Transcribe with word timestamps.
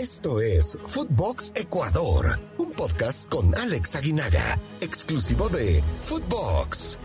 Esto 0.00 0.40
es 0.40 0.78
Footbox 0.86 1.52
Ecuador, 1.54 2.40
un 2.56 2.72
podcast 2.72 3.28
con 3.28 3.54
Alex 3.54 3.96
Aguinaga, 3.96 4.58
exclusivo 4.80 5.50
de 5.50 5.82
Footbox. 6.00 6.98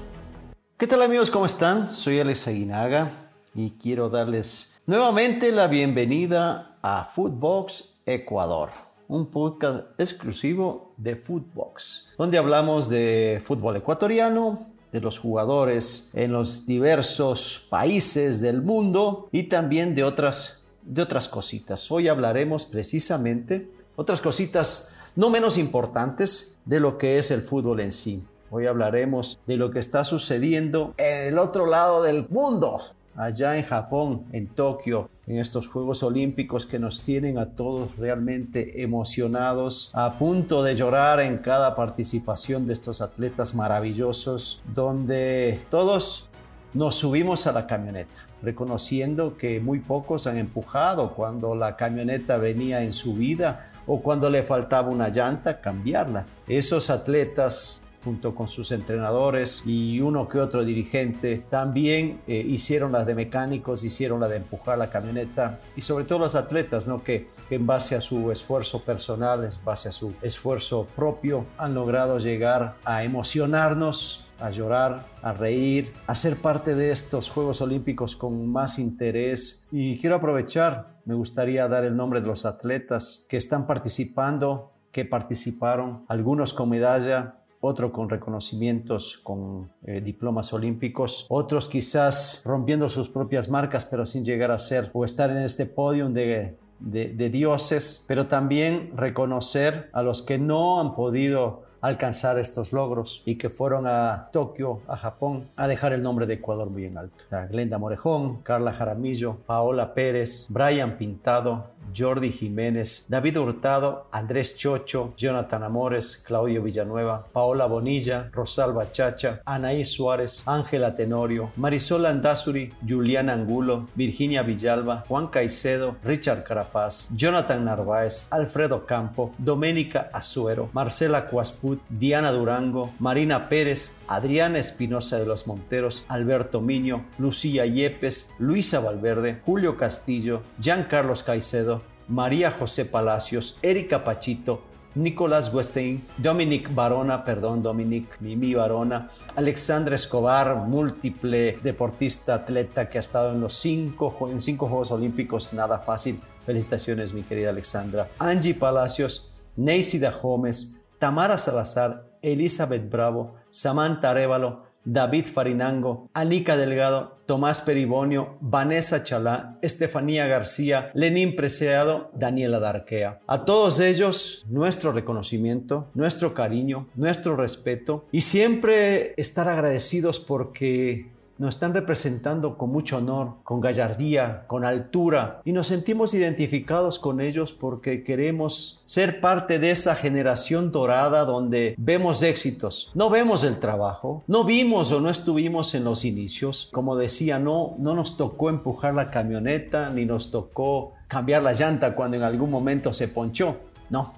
¿Qué 0.77 0.87
tal 0.87 1.01
amigos? 1.01 1.29
¿Cómo 1.29 1.45
están? 1.45 1.91
Soy 1.91 2.21
Alex 2.21 2.47
Aguinaga 2.47 3.31
y 3.53 3.71
quiero 3.71 4.09
darles 4.09 4.79
nuevamente 4.85 5.51
la 5.51 5.67
bienvenida 5.67 6.77
a 6.81 7.03
Footbox 7.03 7.97
Ecuador, 8.05 8.69
un 9.09 9.25
podcast 9.25 9.99
exclusivo 9.99 10.93
de 10.95 11.17
Footbox, 11.17 12.13
donde 12.17 12.37
hablamos 12.37 12.87
de 12.87 13.41
fútbol 13.43 13.75
ecuatoriano, 13.75 14.67
de 14.93 15.01
los 15.01 15.19
jugadores 15.19 16.11
en 16.13 16.31
los 16.31 16.65
diversos 16.65 17.67
países 17.69 18.39
del 18.39 18.61
mundo 18.61 19.27
y 19.33 19.49
también 19.49 19.95
de 19.95 20.05
otras, 20.05 20.64
de 20.85 21.01
otras 21.01 21.27
cositas. 21.27 21.91
Hoy 21.91 22.07
hablaremos 22.07 22.65
precisamente 22.65 23.69
otras 23.95 24.21
cositas 24.21 24.95
no 25.15 25.29
menos 25.29 25.57
importantes 25.57 26.59
de 26.65 26.79
lo 26.79 26.97
que 26.97 27.17
es 27.17 27.31
el 27.31 27.41
fútbol 27.41 27.79
en 27.79 27.91
sí. 27.91 28.25
Hoy 28.51 28.67
hablaremos 28.67 29.39
de 29.47 29.57
lo 29.57 29.71
que 29.71 29.79
está 29.79 30.03
sucediendo 30.03 30.93
en 30.97 31.27
el 31.33 31.37
otro 31.39 31.65
lado 31.65 32.03
del 32.03 32.27
mundo, 32.29 32.79
allá 33.15 33.57
en 33.57 33.63
Japón, 33.63 34.25
en 34.31 34.47
Tokio, 34.47 35.09
en 35.25 35.39
estos 35.39 35.67
Juegos 35.67 36.03
Olímpicos 36.03 36.65
que 36.65 36.77
nos 36.77 37.01
tienen 37.01 37.37
a 37.37 37.51
todos 37.51 37.95
realmente 37.97 38.83
emocionados, 38.83 39.89
a 39.93 40.19
punto 40.19 40.63
de 40.63 40.75
llorar 40.75 41.19
en 41.19 41.39
cada 41.39 41.75
participación 41.75 42.67
de 42.67 42.73
estos 42.73 43.01
atletas 43.01 43.55
maravillosos, 43.55 44.61
donde 44.73 45.59
todos 45.71 46.29
nos 46.75 46.95
subimos 46.95 47.47
a 47.47 47.53
la 47.53 47.65
camioneta, 47.65 48.13
reconociendo 48.43 49.37
que 49.37 49.59
muy 49.59 49.79
pocos 49.79 50.27
han 50.27 50.37
empujado 50.37 51.13
cuando 51.13 51.55
la 51.55 51.75
camioneta 51.77 52.37
venía 52.37 52.83
en 52.83 52.91
subida 52.91 53.71
o 53.87 54.01
cuando 54.01 54.29
le 54.29 54.43
faltaba 54.43 54.89
una 54.89 55.09
llanta, 55.09 55.61
cambiarla. 55.61 56.25
Esos 56.47 56.89
atletas 56.89 57.81
junto 58.03 58.35
con 58.35 58.47
sus 58.47 58.71
entrenadores 58.71 59.63
y 59.65 59.99
uno 59.99 60.29
que 60.29 60.37
otro 60.37 60.63
dirigente, 60.63 61.43
también 61.49 62.19
eh, 62.27 62.45
hicieron 62.47 62.91
las 62.91 63.07
de 63.07 63.15
mecánicos, 63.15 63.83
hicieron 63.83 64.19
la 64.19 64.27
de 64.27 64.37
empujar 64.37 64.77
la 64.77 64.91
camioneta 64.91 65.59
y 65.75 65.81
sobre 65.81 66.05
todo 66.05 66.19
los 66.19 66.35
atletas, 66.35 66.87
¿no? 66.87 67.03
Que, 67.03 67.29
que 67.49 67.55
en 67.55 67.65
base 67.65 67.95
a 67.95 68.01
su 68.01 68.31
esfuerzo 68.31 68.83
personal, 68.83 69.45
en 69.45 69.65
base 69.65 69.89
a 69.89 69.91
su 69.91 70.13
esfuerzo 70.21 70.85
propio, 70.95 71.45
han 71.57 71.73
logrado 71.73 72.19
llegar 72.19 72.75
a 72.85 73.03
emocionarnos 73.03 74.24
a 74.39 74.49
llorar, 74.49 75.05
a 75.21 75.33
reír, 75.33 75.91
a 76.07 76.15
ser 76.15 76.37
parte 76.37 76.75
de 76.75 76.91
estos 76.91 77.29
Juegos 77.29 77.61
Olímpicos 77.61 78.15
con 78.15 78.47
más 78.47 78.79
interés. 78.79 79.67
Y 79.71 79.97
quiero 79.97 80.15
aprovechar, 80.15 80.99
me 81.05 81.15
gustaría 81.15 81.67
dar 81.67 81.85
el 81.85 81.95
nombre 81.95 82.21
de 82.21 82.27
los 82.27 82.45
atletas 82.45 83.25
que 83.29 83.37
están 83.37 83.67
participando, 83.67 84.71
que 84.91 85.05
participaron, 85.05 86.05
algunos 86.07 86.53
con 86.53 86.69
medalla, 86.69 87.35
otro 87.59 87.91
con 87.91 88.09
reconocimientos, 88.09 89.17
con 89.17 89.71
eh, 89.83 90.01
diplomas 90.01 90.53
olímpicos, 90.53 91.25
otros 91.29 91.67
quizás 91.67 92.41
rompiendo 92.45 92.89
sus 92.89 93.09
propias 93.09 93.49
marcas, 93.49 93.85
pero 93.85 94.05
sin 94.05 94.23
llegar 94.23 94.51
a 94.51 94.59
ser 94.59 94.91
o 94.93 95.03
estar 95.03 95.31
en 95.31 95.37
este 95.37 95.65
podio 95.65 96.09
de, 96.09 96.57
de 96.79 97.29
dioses, 97.29 98.05
pero 98.07 98.27
también 98.27 98.91
reconocer 98.95 99.89
a 99.93 100.03
los 100.03 100.21
que 100.21 100.37
no 100.37 100.79
han 100.79 100.93
podido 100.93 101.63
alcanzar 101.85 102.39
estos 102.39 102.73
logros 102.73 103.21
y 103.25 103.35
que 103.35 103.49
fueron 103.49 103.85
a 103.85 104.29
Tokio, 104.31 104.81
a 104.87 104.97
Japón, 104.97 105.49
a 105.55 105.67
dejar 105.67 105.93
el 105.93 106.01
nombre 106.01 106.25
de 106.25 106.35
Ecuador 106.35 106.69
muy 106.69 106.85
en 106.85 106.97
alto. 106.97 107.23
Glenda 107.49 107.77
Morejón, 107.77 108.41
Carla 108.41 108.73
Jaramillo, 108.73 109.37
Paola 109.45 109.93
Pérez, 109.93 110.47
Brian 110.49 110.97
Pintado, 110.97 111.74
Jordi 111.95 112.31
Jiménez, 112.31 113.05
David 113.07 113.37
Hurtado, 113.37 114.07
Andrés 114.11 114.55
Chocho, 114.57 115.13
Jonathan 115.17 115.63
Amores, 115.63 116.23
Claudio 116.25 116.61
Villanueva, 116.63 117.25
Paola 117.31 117.65
Bonilla, 117.65 118.29
Rosalba 118.33 118.91
Chacha, 118.91 119.41
Anaí 119.45 119.85
Suárez, 119.85 120.43
Ángela 120.45 120.95
Tenorio, 120.95 121.51
Marisol 121.55 122.05
Andazuri, 122.05 122.73
Juliana 122.87 123.33
Angulo, 123.33 123.87
Virginia 123.95 124.43
Villalba, 124.43 125.03
Juan 125.07 125.27
Caicedo, 125.27 125.95
Richard 126.03 126.43
Carapaz, 126.43 127.09
Jonathan 127.15 127.63
Narváez, 127.65 128.27
Alfredo 128.31 128.85
Campo, 128.85 129.33
Doménica 129.37 130.09
Azuero, 130.11 130.69
Marcela 130.73 131.27
Cuasput, 131.27 131.79
Diana 131.89 132.31
Durango, 132.31 132.91
Marina 132.99 133.49
Pérez, 133.49 133.97
Adriana 134.07 134.59
Espinosa 134.59 135.17
de 135.17 135.25
los 135.25 135.47
Monteros, 135.47 136.05
Alberto 136.07 136.61
Miño, 136.61 137.05
Lucía 137.17 137.65
Yepes, 137.65 138.35
Luisa 138.39 138.79
Valverde, 138.79 139.41
Julio 139.45 139.77
Castillo, 139.77 140.41
Carlos 140.89 141.23
Caicedo, 141.23 141.81
María 142.07 142.51
José 142.51 142.85
Palacios, 142.85 143.57
Erika 143.61 144.03
Pachito, 144.03 144.61
Nicolás 144.95 145.53
Westein, 145.53 146.05
Dominic 146.17 146.73
Barona, 146.73 147.25
perdón, 147.25 147.61
Dominic 147.61 148.19
Mimi 148.21 148.53
Barona, 148.53 149.09
Alexandra 149.35 149.95
Escobar, 149.95 150.55
múltiple 150.55 151.57
deportista, 151.61 152.35
atleta 152.35 152.89
que 152.89 152.97
ha 152.97 153.01
estado 153.01 153.33
en 153.33 153.41
los 153.41 153.53
cinco, 153.55 154.29
en 154.31 154.41
cinco 154.41 154.67
Juegos 154.67 154.91
Olímpicos, 154.91 155.53
nada 155.53 155.79
fácil. 155.79 156.19
Felicitaciones, 156.45 157.13
mi 157.13 157.23
querida 157.23 157.49
Alexandra. 157.49 158.07
Angie 158.19 158.53
Palacios, 158.53 159.35
Neisida 159.57 160.11
Gómez, 160.11 160.79
Tamara 160.99 161.37
Salazar, 161.37 162.05
Elizabeth 162.21 162.89
Bravo, 162.89 163.35
Samantha 163.49 164.11
Arevalo, 164.11 164.63
David 164.85 165.25
Farinango, 165.25 166.09
Anika 166.13 166.55
Delgado, 166.55 167.17
Tomás 167.25 167.61
Peribonio, 167.61 168.37
Vanessa 168.39 169.03
Chalá, 169.03 169.57
Estefanía 169.61 170.27
García, 170.27 170.91
Lenín 170.93 171.35
Preciado, 171.35 172.11
Daniela 172.13 172.59
Darquea. 172.59 173.19
A 173.27 173.45
todos 173.45 173.79
ellos, 173.79 174.45
nuestro 174.47 174.91
reconocimiento, 174.91 175.89
nuestro 175.95 176.33
cariño, 176.33 176.87
nuestro 176.95 177.35
respeto 177.35 178.05
y 178.11 178.21
siempre 178.21 179.13
estar 179.17 179.49
agradecidos 179.49 180.19
porque 180.19 181.14
nos 181.37 181.55
están 181.55 181.73
representando 181.73 182.57
con 182.57 182.71
mucho 182.71 182.97
honor, 182.97 183.33
con 183.43 183.59
gallardía, 183.59 184.43
con 184.47 184.63
altura 184.63 185.41
y 185.43 185.51
nos 185.51 185.67
sentimos 185.67 186.13
identificados 186.13 186.99
con 186.99 187.19
ellos 187.19 187.53
porque 187.53 188.03
queremos 188.03 188.83
ser 188.85 189.19
parte 189.19 189.59
de 189.59 189.71
esa 189.71 189.95
generación 189.95 190.71
dorada 190.71 191.25
donde 191.25 191.75
vemos 191.77 192.23
éxitos, 192.23 192.91
no 192.93 193.09
vemos 193.09 193.43
el 193.43 193.59
trabajo, 193.59 194.23
no 194.27 194.43
vimos 194.43 194.91
o 194.91 195.01
no 195.01 195.09
estuvimos 195.09 195.75
en 195.75 195.83
los 195.83 196.05
inicios, 196.05 196.69
como 196.71 196.95
decía, 196.95 197.39
no, 197.39 197.75
no 197.79 197.93
nos 197.93 198.17
tocó 198.17 198.49
empujar 198.49 198.93
la 198.93 199.07
camioneta 199.07 199.89
ni 199.89 200.05
nos 200.05 200.31
tocó 200.31 200.93
cambiar 201.07 201.43
la 201.43 201.53
llanta 201.53 201.95
cuando 201.95 202.17
en 202.17 202.23
algún 202.23 202.49
momento 202.49 202.93
se 202.93 203.07
ponchó, 203.07 203.57
no, 203.89 204.13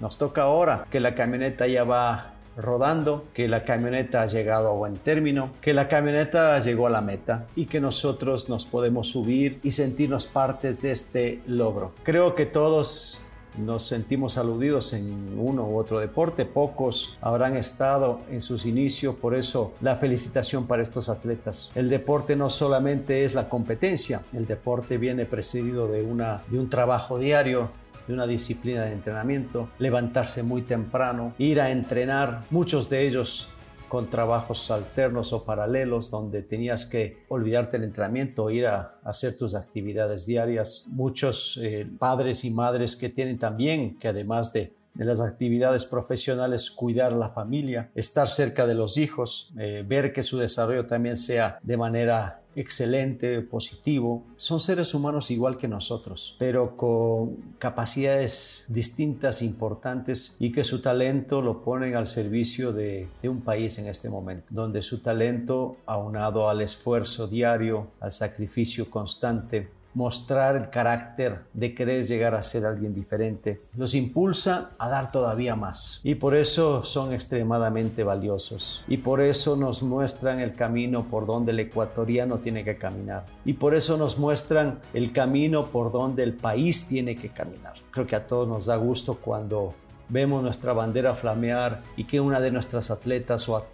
nos 0.00 0.16
toca 0.18 0.42
ahora 0.42 0.86
que 0.90 1.00
la 1.00 1.14
camioneta 1.14 1.66
ya 1.66 1.84
va 1.84 2.34
rodando, 2.56 3.24
que 3.34 3.48
la 3.48 3.62
camioneta 3.62 4.22
ha 4.22 4.26
llegado 4.26 4.68
a 4.68 4.72
buen 4.72 4.96
término, 4.96 5.50
que 5.60 5.74
la 5.74 5.88
camioneta 5.88 6.58
llegó 6.60 6.86
a 6.86 6.90
la 6.90 7.00
meta 7.00 7.46
y 7.56 7.66
que 7.66 7.80
nosotros 7.80 8.48
nos 8.48 8.64
podemos 8.64 9.08
subir 9.08 9.60
y 9.62 9.70
sentirnos 9.72 10.26
partes 10.26 10.80
de 10.82 10.92
este 10.92 11.40
logro. 11.46 11.92
Creo 12.02 12.34
que 12.34 12.46
todos 12.46 13.20
nos 13.58 13.84
sentimos 13.84 14.38
aludidos 14.38 14.92
en 14.92 15.38
uno 15.38 15.66
u 15.66 15.76
otro 15.76 15.98
deporte, 15.98 16.44
pocos 16.44 17.18
habrán 17.20 17.56
estado 17.56 18.20
en 18.30 18.40
sus 18.40 18.66
inicios, 18.66 19.16
por 19.16 19.34
eso 19.34 19.74
la 19.80 19.96
felicitación 19.96 20.66
para 20.66 20.82
estos 20.82 21.08
atletas. 21.08 21.72
El 21.74 21.88
deporte 21.88 22.36
no 22.36 22.50
solamente 22.50 23.24
es 23.24 23.34
la 23.34 23.48
competencia, 23.48 24.22
el 24.32 24.46
deporte 24.46 24.98
viene 24.98 25.26
precedido 25.26 25.88
de, 25.88 26.02
una, 26.02 26.42
de 26.48 26.58
un 26.58 26.68
trabajo 26.68 27.18
diario, 27.18 27.70
de 28.10 28.14
una 28.14 28.26
disciplina 28.26 28.84
de 28.84 28.92
entrenamiento, 28.92 29.68
levantarse 29.78 30.42
muy 30.42 30.62
temprano, 30.62 31.34
ir 31.38 31.60
a 31.60 31.70
entrenar, 31.70 32.42
muchos 32.50 32.90
de 32.90 33.06
ellos 33.06 33.48
con 33.88 34.10
trabajos 34.10 34.70
alternos 34.70 35.32
o 35.32 35.44
paralelos 35.44 36.10
donde 36.10 36.42
tenías 36.42 36.86
que 36.86 37.24
olvidarte 37.28 37.78
del 37.78 37.88
entrenamiento 37.88 38.50
ir 38.50 38.66
a 38.66 38.94
hacer 39.04 39.36
tus 39.36 39.54
actividades 39.54 40.26
diarias. 40.26 40.86
Muchos 40.88 41.58
eh, 41.62 41.88
padres 41.98 42.44
y 42.44 42.50
madres 42.50 42.94
que 42.94 43.08
tienen 43.08 43.38
también 43.38 43.98
que 43.98 44.08
además 44.08 44.52
de 44.52 44.72
de 44.94 45.04
las 45.04 45.20
actividades 45.20 45.86
profesionales, 45.86 46.70
cuidar 46.70 47.12
la 47.12 47.30
familia, 47.30 47.90
estar 47.94 48.28
cerca 48.28 48.66
de 48.66 48.74
los 48.74 48.96
hijos, 48.98 49.52
eh, 49.58 49.84
ver 49.86 50.12
que 50.12 50.22
su 50.22 50.38
desarrollo 50.38 50.86
también 50.86 51.16
sea 51.16 51.58
de 51.62 51.76
manera 51.76 52.39
excelente, 52.56 53.40
positivo. 53.42 54.24
Son 54.36 54.60
seres 54.60 54.94
humanos 54.94 55.30
igual 55.30 55.56
que 55.56 55.68
nosotros, 55.68 56.36
pero 56.38 56.76
con 56.76 57.36
capacidades 57.58 58.64
distintas, 58.68 59.42
importantes 59.42 60.36
y 60.38 60.52
que 60.52 60.64
su 60.64 60.80
talento 60.80 61.42
lo 61.42 61.62
ponen 61.62 61.96
al 61.96 62.06
servicio 62.06 62.72
de, 62.72 63.08
de 63.22 63.28
un 63.28 63.40
país 63.40 63.78
en 63.78 63.86
este 63.86 64.08
momento, 64.08 64.46
donde 64.50 64.82
su 64.82 65.00
talento, 65.00 65.76
aunado 65.86 66.48
al 66.48 66.60
esfuerzo 66.60 67.26
diario, 67.26 67.88
al 68.00 68.12
sacrificio 68.12 68.90
constante, 68.90 69.68
mostrar 69.94 70.56
el 70.56 70.70
carácter 70.70 71.40
de 71.52 71.74
querer 71.74 72.06
llegar 72.06 72.34
a 72.34 72.42
ser 72.42 72.64
alguien 72.64 72.94
diferente, 72.94 73.62
los 73.76 73.94
impulsa 73.94 74.70
a 74.78 74.88
dar 74.88 75.12
todavía 75.12 75.56
más. 75.56 76.00
Y 76.04 76.14
por 76.14 76.34
eso 76.34 76.84
son 76.84 77.12
extremadamente 77.12 78.04
valiosos. 78.04 78.84
Y 78.88 78.98
por 78.98 79.20
eso 79.20 79.56
nos 79.56 79.82
muestran 79.82 80.40
el 80.40 80.54
camino 80.54 81.04
por 81.04 81.26
donde 81.26 81.52
el 81.52 81.60
ecuatoriano 81.60 82.38
tiene 82.38 82.64
que 82.64 82.76
caminar. 82.76 83.26
Y 83.44 83.54
por 83.54 83.74
eso 83.74 83.96
nos 83.96 84.18
muestran 84.18 84.80
el 84.94 85.12
camino 85.12 85.66
por 85.66 85.92
donde 85.92 86.22
el 86.22 86.34
país 86.34 86.86
tiene 86.88 87.16
que 87.16 87.30
caminar. 87.30 87.74
Creo 87.90 88.06
que 88.06 88.16
a 88.16 88.26
todos 88.26 88.48
nos 88.48 88.66
da 88.66 88.76
gusto 88.76 89.14
cuando 89.14 89.74
vemos 90.10 90.42
nuestra 90.42 90.72
bandera 90.72 91.14
flamear 91.14 91.82
y 91.96 92.04
que 92.04 92.20
una 92.20 92.40
de 92.40 92.50
nuestras 92.50 92.90
atletas 92.90 93.48
o, 93.48 93.64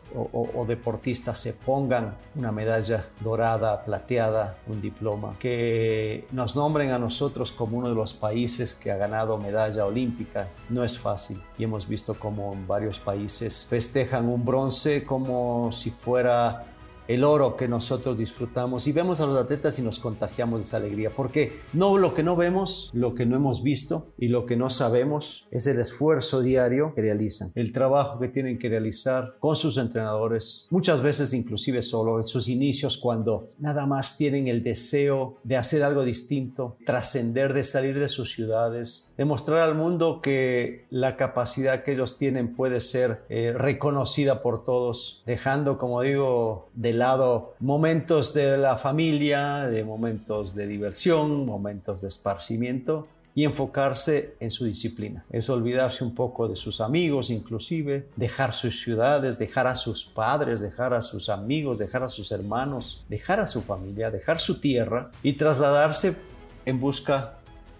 deportistas 0.66 1.38
se 1.38 1.52
pongan 1.52 2.16
una 2.34 2.52
medalla 2.52 3.06
dorada, 3.20 3.84
plateada, 3.84 4.56
un 4.66 4.80
diploma, 4.80 5.36
que 5.38 6.26
nos 6.32 6.56
nombren 6.56 6.90
a 6.90 6.98
nosotros 6.98 7.52
como 7.52 7.78
uno 7.78 7.88
de 7.88 7.94
los 7.94 8.14
países 8.14 8.74
que 8.74 8.90
ha 8.90 8.96
ganado 8.96 9.36
medalla 9.38 9.84
olímpica, 9.84 10.48
no 10.68 10.84
es 10.84 10.98
fácil. 10.98 11.42
Y 11.58 11.64
hemos 11.64 11.88
visto 11.88 12.14
como 12.14 12.52
en 12.52 12.66
varios 12.66 12.98
países 12.98 13.66
festejan 13.68 14.28
un 14.28 14.44
bronce 14.44 15.04
como 15.04 15.70
si 15.72 15.90
fuera 15.90 16.64
el 17.08 17.24
oro 17.24 17.56
que 17.56 17.68
nosotros 17.68 18.18
disfrutamos 18.18 18.86
y 18.86 18.92
vemos 18.92 19.20
a 19.20 19.26
los 19.26 19.38
atletas 19.38 19.78
y 19.78 19.82
nos 19.82 19.98
contagiamos 19.98 20.60
de 20.60 20.66
esa 20.66 20.76
alegría, 20.78 21.10
porque 21.10 21.52
no 21.72 21.98
lo 21.98 22.14
que 22.14 22.22
no 22.22 22.36
vemos, 22.36 22.90
lo 22.92 23.14
que 23.14 23.26
no 23.26 23.36
hemos 23.36 23.62
visto 23.62 24.08
y 24.18 24.28
lo 24.28 24.46
que 24.46 24.56
no 24.56 24.70
sabemos 24.70 25.46
es 25.50 25.66
el 25.66 25.80
esfuerzo 25.80 26.42
diario 26.42 26.92
que 26.94 27.02
realizan, 27.02 27.52
el 27.54 27.72
trabajo 27.72 28.18
que 28.18 28.28
tienen 28.28 28.58
que 28.58 28.68
realizar 28.68 29.36
con 29.38 29.56
sus 29.56 29.78
entrenadores, 29.78 30.66
muchas 30.70 31.02
veces 31.02 31.32
inclusive 31.34 31.82
solo 31.82 32.18
en 32.18 32.26
sus 32.26 32.48
inicios 32.48 32.96
cuando 32.98 33.50
nada 33.58 33.86
más 33.86 34.16
tienen 34.16 34.48
el 34.48 34.62
deseo 34.62 35.38
de 35.44 35.56
hacer 35.56 35.82
algo 35.82 36.04
distinto, 36.04 36.76
trascender, 36.84 37.52
de 37.52 37.64
salir 37.64 37.98
de 37.98 38.08
sus 38.08 38.32
ciudades, 38.32 39.10
demostrar 39.16 39.60
al 39.60 39.74
mundo 39.74 40.20
que 40.20 40.86
la 40.90 41.16
capacidad 41.16 41.82
que 41.82 41.92
ellos 41.92 42.18
tienen 42.18 42.54
puede 42.54 42.80
ser 42.80 43.22
eh, 43.28 43.54
reconocida 43.56 44.42
por 44.42 44.64
todos, 44.64 45.22
dejando, 45.26 45.78
como 45.78 46.02
digo, 46.02 46.68
de 46.74 46.95
lado 46.98 47.54
momentos 47.60 48.34
de 48.34 48.56
la 48.56 48.78
familia, 48.78 49.66
de 49.66 49.84
momentos 49.84 50.54
de 50.54 50.66
diversión, 50.66 51.46
momentos 51.46 52.00
de 52.00 52.08
esparcimiento 52.08 53.06
y 53.36 53.44
enfocarse 53.44 54.34
en 54.40 54.50
su 54.50 54.64
disciplina. 54.64 55.24
Es 55.30 55.50
olvidarse 55.50 56.02
un 56.02 56.14
poco 56.14 56.48
de 56.48 56.56
sus 56.56 56.80
amigos, 56.80 57.28
inclusive, 57.28 58.08
dejar 58.16 58.54
sus 58.54 58.80
ciudades, 58.80 59.38
dejar 59.38 59.66
a 59.66 59.74
sus 59.74 60.06
padres, 60.06 60.62
dejar 60.62 60.94
a 60.94 61.02
sus 61.02 61.28
amigos, 61.28 61.78
dejar 61.78 62.02
a 62.02 62.08
sus 62.08 62.32
hermanos, 62.32 63.04
dejar 63.10 63.40
a 63.40 63.46
su 63.46 63.60
familia, 63.60 64.10
dejar 64.10 64.38
su 64.38 64.58
tierra 64.58 65.10
y 65.22 65.34
trasladarse 65.34 66.16
en 66.64 66.80
busca 66.80 67.35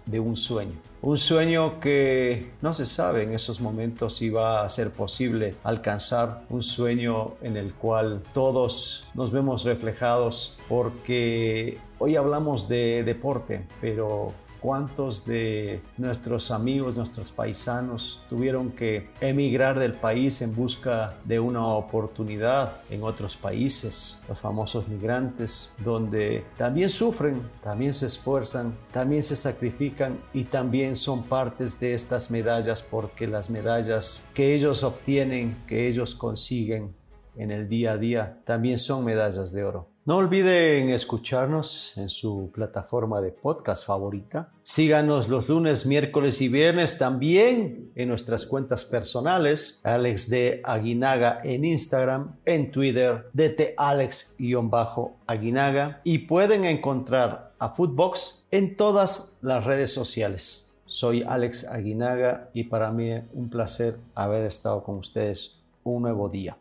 de 0.07 0.19
un 0.19 0.35
sueño. 0.35 0.73
Un 1.01 1.17
sueño 1.17 1.79
que 1.79 2.51
no 2.61 2.73
se 2.73 2.85
sabe 2.85 3.23
en 3.23 3.33
esos 3.33 3.61
momentos 3.61 4.15
si 4.15 4.31
va 4.31 4.63
a 4.63 4.69
ser 4.69 4.91
posible 4.91 5.55
alcanzar, 5.63 6.43
un 6.49 6.63
sueño 6.63 7.35
en 7.43 7.55
el 7.55 7.75
cual 7.75 8.23
todos 8.33 9.07
nos 9.13 9.31
vemos 9.31 9.63
reflejados 9.63 10.57
porque 10.67 11.77
hoy 11.99 12.15
hablamos 12.15 12.67
de 12.67 13.03
deporte, 13.03 13.67
pero 13.79 14.33
cuántos 14.59 15.25
de 15.25 15.81
nuestros 15.97 16.51
amigos, 16.51 16.95
nuestros 16.95 17.31
paisanos 17.31 18.21
tuvieron 18.29 18.71
que 18.71 19.09
emigrar 19.21 19.79
del 19.79 19.93
país 19.93 20.41
en 20.41 20.55
busca 20.55 21.17
de 21.23 21.39
una 21.39 21.65
oportunidad 21.65 22.81
en 22.89 23.03
otros 23.03 23.35
países, 23.35 24.23
los 24.27 24.39
famosos 24.39 24.87
migrantes, 24.87 25.73
donde 25.83 26.45
también 26.57 26.89
sufren, 26.89 27.41
también 27.63 27.93
se 27.93 28.07
esfuerzan, 28.07 28.75
también 28.91 29.23
se 29.23 29.35
sacrifican 29.35 30.19
y 30.33 30.43
también 30.43 30.95
son 30.95 31.23
partes 31.23 31.79
de 31.79 31.93
estas 31.93 32.31
medallas 32.31 32.81
porque 32.81 33.27
las 33.27 33.49
medallas 33.49 34.27
que 34.33 34.53
ellos 34.53 34.83
obtienen, 34.83 35.63
que 35.67 35.87
ellos 35.87 36.15
consiguen 36.15 36.95
en 37.35 37.51
el 37.51 37.69
día 37.69 37.93
a 37.93 37.97
día, 37.97 38.41
también 38.45 38.77
son 38.77 39.05
medallas 39.05 39.53
de 39.53 39.63
oro. 39.63 39.96
No 40.07 40.15
olviden 40.15 40.89
escucharnos 40.89 41.95
en 41.97 42.07
su 42.07 42.49
plataforma 42.53 43.19
de 43.19 43.33
podcast 43.33 43.85
favorita. 43.85 44.53
Síganos 44.63 45.27
los 45.27 45.49
lunes, 45.49 45.85
miércoles 45.85 46.39
y 46.39 46.47
viernes 46.47 46.97
también 46.97 47.91
en 47.93 48.07
nuestras 48.07 48.45
cuentas 48.45 48.85
personales. 48.85 49.81
Alex 49.83 50.29
de 50.29 50.61
Aguinaga 50.63 51.39
en 51.43 51.65
Instagram, 51.65 52.37
en 52.45 52.71
Twitter, 52.71 53.29
DT 53.33 53.73
Alex-Aguinaga. 53.75 55.99
Y 56.05 56.19
pueden 56.19 56.63
encontrar 56.63 57.51
a 57.59 57.73
Footbox 57.73 58.47
en 58.49 58.77
todas 58.77 59.37
las 59.41 59.65
redes 59.65 59.93
sociales. 59.93 60.73
Soy 60.85 61.23
Alex 61.23 61.65
Aguinaga 61.65 62.49
y 62.53 62.63
para 62.63 62.93
mí 62.93 63.11
un 63.33 63.49
placer 63.49 63.97
haber 64.15 64.45
estado 64.45 64.83
con 64.83 64.99
ustedes 64.99 65.59
un 65.83 66.03
nuevo 66.03 66.29
día. 66.29 66.57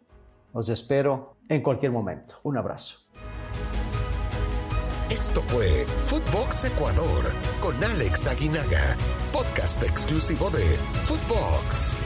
Los 0.52 0.68
espero 0.68 1.36
en 1.48 1.62
cualquier 1.62 1.92
momento. 1.92 2.40
Un 2.42 2.56
abrazo. 2.56 3.05
Esto 5.16 5.42
fue 5.48 5.86
Footbox 6.04 6.64
Ecuador 6.64 7.24
con 7.62 7.82
Alex 7.82 8.26
Aguinaga, 8.26 8.98
podcast 9.32 9.82
exclusivo 9.82 10.50
de 10.50 10.62
Footbox. 11.04 12.05